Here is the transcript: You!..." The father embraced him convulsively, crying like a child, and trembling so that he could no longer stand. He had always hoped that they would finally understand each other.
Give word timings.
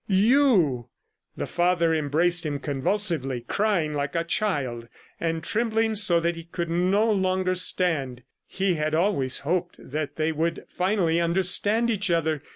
You!..." 0.29 0.89
The 1.37 1.45
father 1.45 1.93
embraced 1.93 2.43
him 2.43 2.57
convulsively, 2.57 3.41
crying 3.41 3.93
like 3.93 4.15
a 4.15 4.23
child, 4.23 4.87
and 5.19 5.43
trembling 5.43 5.95
so 5.95 6.19
that 6.21 6.35
he 6.35 6.43
could 6.43 6.71
no 6.71 7.11
longer 7.11 7.53
stand. 7.53 8.23
He 8.47 8.73
had 8.73 8.95
always 8.95 9.37
hoped 9.45 9.75
that 9.77 10.15
they 10.15 10.31
would 10.31 10.65
finally 10.67 11.21
understand 11.21 11.91
each 11.91 12.09
other. 12.09 12.41